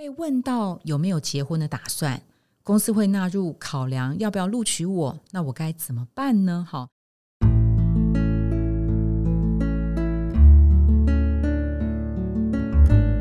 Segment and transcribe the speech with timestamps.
[0.00, 2.22] 被问到有没有结婚的打算，
[2.62, 6.66] 公司会纳入考量要不要录取我，那我该怎么办呢？
[6.66, 6.88] 好，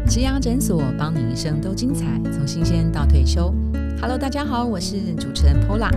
[0.07, 3.53] 植牙诊所帮你一生都精彩，从新鲜到退休。
[3.99, 5.91] Hello，大家好，我是主持人 Pola。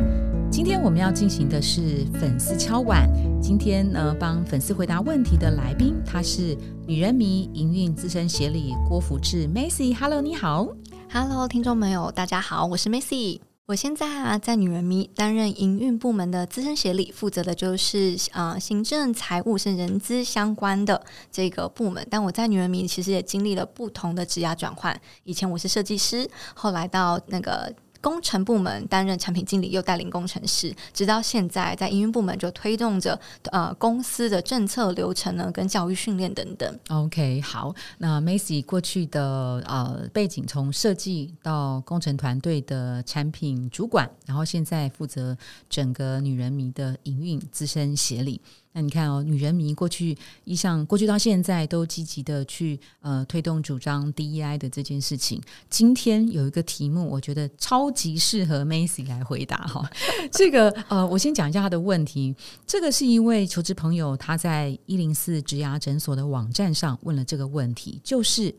[0.53, 3.09] 今天我们要进行的是粉丝敲碗。
[3.41, 6.55] 今天呢，帮粉丝回答问题的来宾，他是
[6.87, 9.97] 女人迷营运资深协理郭福志 Macy。
[9.97, 10.69] Hello，你好。
[11.11, 13.41] Hello，听众朋友，大家好，我是 Macy。
[13.65, 22.07] 我现在啊，在女人迷担任营运部门的资深协理，负责的就是啊行政、财务是人资相关的这个部门。
[22.11, 27.75] 但我在女人迷其实也经历了不同的职涯转换，以前我是设计师，后来到那个。
[28.03, 33.19] 工程部门担任产品经理，又带领工程师，直到现在在营运部门就推动着
[33.53, 36.79] 呃公司的政策流程呢，跟教育训练等等。
[36.89, 45.39] OK，好，那 Macy 过去的呃背景从设计到工程团队的产品主管，然后现在负责
[45.71, 48.41] 整个女人迷的营运资深协理。
[48.75, 55.41] 那你看哦，女人迷过去一向过去到现在都积极的去呃推动主张 DEI 的这件事情。
[55.69, 59.89] 今天有一个题目，我觉得超级适合 Macy 来回答哈。
[60.31, 62.35] 这个呃，我先讲一下他的问题。
[62.67, 68.55] 这个是一位求职朋友，他在一零四植牙诊所的网站上问了这个问题，就是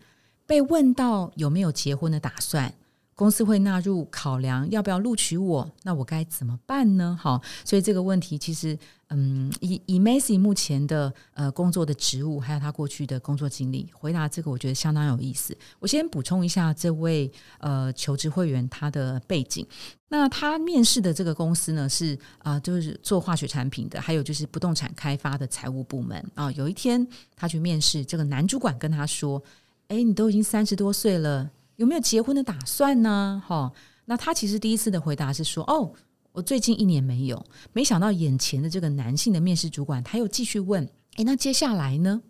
[0.45, 2.72] 被问到有没有结婚的打算。
[3.16, 7.17] 公司会纳入考量要不要录取我，那我该怎么办呢？
[7.19, 8.78] 好，所以这个问题其实，
[9.09, 15.56] 嗯，以以 Macy 目前的呃工作的职务，还有他过去的工作经历，回答这个我觉得相当有意思。
[15.80, 19.66] 我先补充一下这位呃求职会员他的背景。
[20.09, 26.52] 那他面试的这个公司呢，是啊，就是做化学产品的，还有就是不动产开发的财务部门啊。
[26.53, 29.41] 有一天他去面试，这个男主管跟他说
[29.89, 31.52] ：“哎，你都已经三十多岁了。”
[31.84, 33.44] 有没有结婚的打算呢？
[33.45, 33.70] 哈，
[34.06, 35.92] 那他其实第一次的回答是说：“哦，
[36.31, 42.22] 我最近一年没有。”没想到眼前的这个男性的面试主管，他又继续问：“哎，那接下来呢？”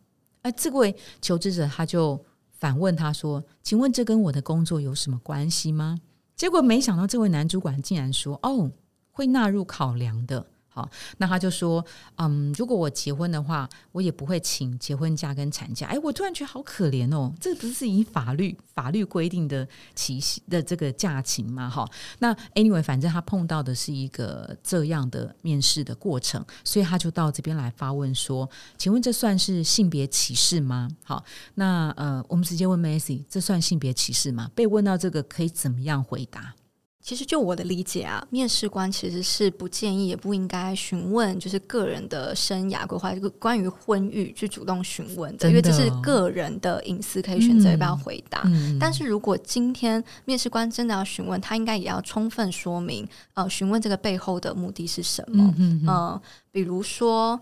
[0.41, 2.19] 哎，这位求职者他就
[2.49, 5.99] 反问他说：“请问这跟我的工作有什么关系吗？”
[6.35, 8.71] 结果没想到这位男主管竟然说：“哦，
[9.11, 11.85] 会纳入考量的。”好，那他就说，
[12.15, 15.85] 嗯，如果我结婚的话，我也不会请结婚假跟产假。
[15.85, 20.19] 哎，我突然觉得好可怜哦，这不是以法律法律规定的期
[20.49, 21.69] 的这个假情吗？
[21.69, 30.89] 哈，那 anyway，反正他碰到的是一个这样的面试的过程，所以他就到这边来发问说，请问这算是性别歧视吗？
[31.03, 31.23] 好，
[31.53, 34.49] 那呃，我们直接问 Macy，这算性别歧视吗？
[34.55, 36.55] 被问到这个可以怎么样回答？
[37.03, 48.49] 其实就我的理解啊，面试官其实是不建议也不应该询问，就是个人的生涯规划，这个关于婚育去主动询问的，因为这是个人的隐私，可以选择要不要回答。
[48.79, 55.53] 但是如果今天面试官真的要询问，他应该也要充分说明，呃，询问这个背后的目的是什么？
[55.57, 56.21] 嗯，
[56.53, 57.37] 比如说。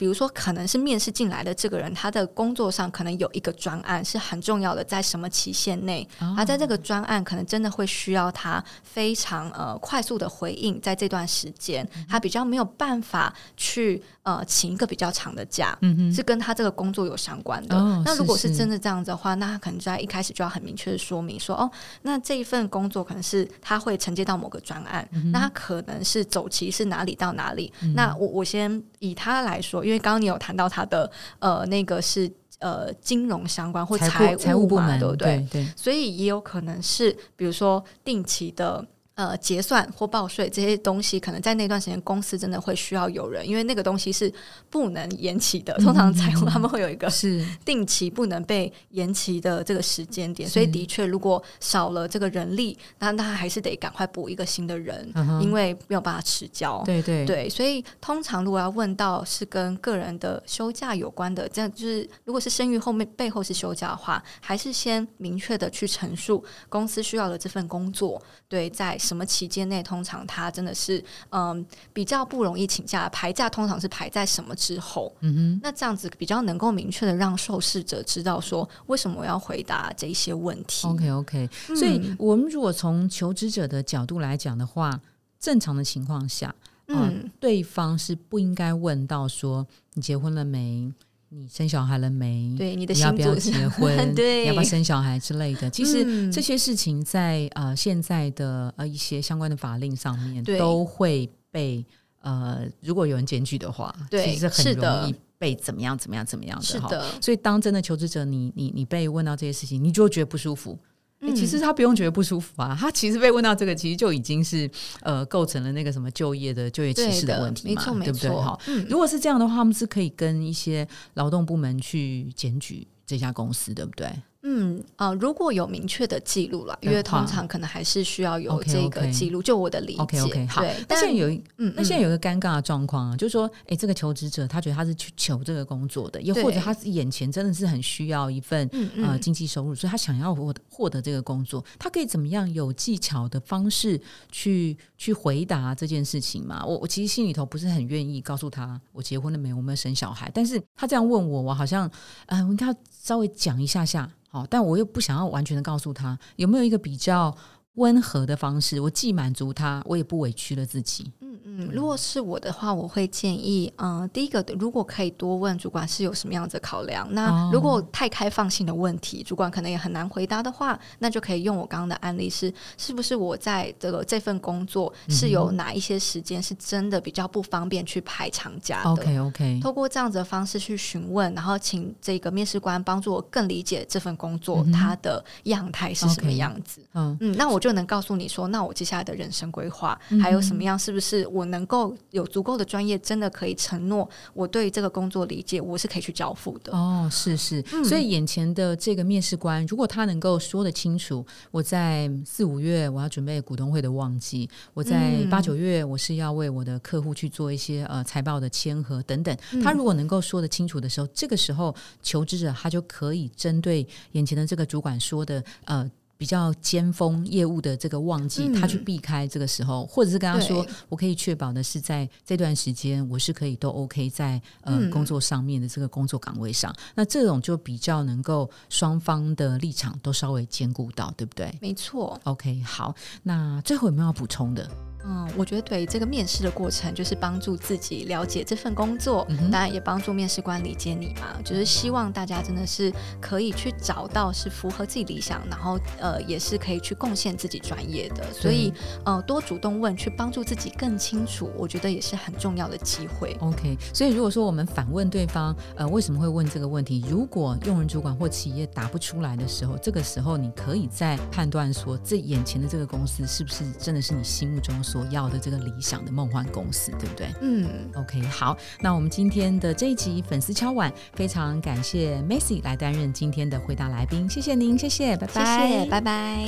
[0.00, 17.76] 比如说，可能是面试进来的这个人，他的工作上可能有一个专案是很重要的，在什么期限内，而在这个专案可能真的会需要他非常呃快速的回应，在这段时间，他比较没有办法去呃请一个比较长的假，嗯是跟他这个工作有相关的。
[18.02, 27.70] 那如果是真的这样子的话，那他可能在一开始就要很明确的说明说，哦，那这一份工作可能是他会承接到某个专案，那他可能是走期是哪里到哪里？
[27.94, 29.84] 那我我先以他来说。
[29.90, 32.30] 因为刚刚你有谈到他的呃那个是
[32.60, 35.44] 呃金融相关或财财务部门对不对？
[35.50, 38.86] 对，所以也有可能是比如说定期的。
[39.20, 44.32] 呃，结算或报税这些东西，可能在那段时间公司真的会需要有人，因为那个东西是
[44.70, 45.74] 不能延期的。
[45.74, 56.82] 通常财务他们会有一个是定期不能被延期的这个时间点，所以的确，如果少了这个人力，那那还是得赶快补一个新的人，因为没有办法持交。
[56.86, 68.18] 对对对，所以通常如果要问到是跟个人的休假有关的，这样就是如果是生育后面背后是休假的话，还是先明确的去陈述公司需要的这份工作，
[68.48, 68.96] 对，在。
[69.10, 75.12] 什么期间内，通常他真的是嗯比较不容易请假，排假通常是排在什么之后？
[75.18, 80.86] 嗯哼，那这样子比较能够明确的让受试者知道说为什么我要回答这些问题。
[80.86, 85.00] OK OK，所以我们如果从求职者的角度来讲的话，
[85.40, 86.54] 正常的情况下，
[86.86, 90.92] 嗯，对方是不应该问到说你结婚了没？
[91.32, 92.54] 你生小孩了没？
[92.58, 94.14] 对，你的要不要结 婚？
[94.14, 95.70] 对，要不要生小孩之类的？
[95.70, 101.86] 其实这些事情在呃现在的呃一些相关的法令上面都会被
[102.22, 106.64] 呃，如果有人检举的话，其实很容易被怎么样怎么样怎么样的。
[106.64, 110.76] 是的，所以当真的求职者，你你你被问到这些事情，你就觉得不舒服。
[111.20, 114.70] 哎，其实他不用觉得不舒服啊，他其实被问到这个，其实就已经是
[115.02, 118.30] 呃构成了那个什么就业的就业歧视的问题嘛，对不对？
[118.30, 118.58] 哈，
[118.88, 124.10] 如果是这样的话，他们是可以跟一些劳动部门去检举这家公司，对不对？
[124.42, 129.42] 嗯啊，如果有明确的记录了，因为通常可能还是需要有这个记录。
[129.42, 130.62] 就我的理解，好。
[130.88, 144.00] 但现在有一，嗯，那现在有一个尴尬的状况啊，就是说，哎，这个求职者他觉得他是去求这个工作的，又或者他是眼前真的是很需要一份呃经济收入，所以他想要获获得这个工作，他可以怎么样有技巧的方式
[144.32, 146.64] 去去回答这件事情嘛？
[146.64, 151.90] 我我其实心里头不是很愿意告诉他我结婚了没，我没有生小孩，但是他这样问我，我好像
[152.26, 154.10] 嗯，我应该稍微讲一下下。
[154.32, 157.36] 好，但我又不想要完全的告诉他有没有一个比较
[157.80, 161.10] 温和的方式，我既满足他，我也不委屈了自己。
[161.20, 167.08] 嗯嗯，如果是我的话，我会建议，嗯，第一个，如果可以多问主管是有什么样子考量。
[167.12, 186.80] 那如果太开放性的问题，主管可能也很难回答的话，那就可以用我刚刚的案例，是是不是我在这个这份工作是有哪一些时间是真的比较不方便去排长假的？OK OK，透过这样子的方式去询问，然后请这个面试官帮助我更理解这份工作它的样态是什么样子。
[186.92, 191.50] 嗯嗯，那我就能告诉你说，那我接下来的人生规划还有什么样，是不是我。
[191.50, 196.72] 能够有足够的专业，真的可以承诺我对这个工作理解，我是可以去交付的。
[196.72, 215.90] 哦，是是，所以眼前的这个面试官，如果他能够说得清楚，我在四五月我要准备股东会的旺季，我在八九月我是要为我的客户去做一些呃财报的签合等等，他如果能够说得清楚的时候，这个时候求职者他就可以针对眼前的这个主管说的呃。
[216.20, 226.76] 比较尖峰业务的这个旺季，他去避开这个时候，或者是跟他说，我可以确保的是，在这段时间，我是可以都 OK 在呃工作上面的这个工作岗位上。
[226.94, 231.50] 那这种就比较能够双方的立场都稍微兼顾到，对不对？
[231.58, 232.20] 没错。
[232.24, 234.70] OK，好，那最后有没有要补充的？
[235.04, 241.40] 嗯，我觉得对这个面试的过程，就是帮助自己了解这份工作，当然也帮助面试官理解你嘛。
[241.42, 248.30] 就是希望大家真的是可以去找到是符合自己理想，然后呃也是可以去贡献自己专业的。
[248.32, 248.72] 所以
[249.04, 253.34] 呃多主动问，去帮助自己更清楚，我觉得也是很重要的机会。
[253.40, 257.02] OK，所以如果说我们反问对方，呃为什么会问这个问题？
[257.08, 264.74] 如果用人主管或企业答不出来的时候，这个时候你可以再判断说，这眼前的这个公司是不是真的是你心目中。
[264.90, 267.28] 所要的这个理想的梦幻公司，对不对？
[267.40, 276.44] 嗯，OK，好，那我们今天的这一集粉丝敲碗，非常感谢 Macy 来担任今天的回答来宾，谢谢您，谢谢，拜拜，谢谢，拜拜。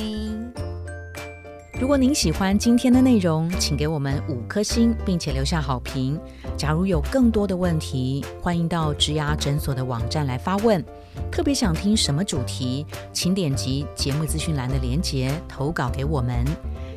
[1.79, 6.19] 如果您喜欢今天的内容，请给我们五颗星，并且留下好评。
[6.55, 10.83] 假如有更多的问题，欢迎到植牙诊所的网站来发问。
[11.31, 16.45] 特别想听什么主题，请点击节目资讯栏的连结投稿给我们。